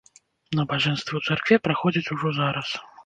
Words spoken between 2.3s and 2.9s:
зараз.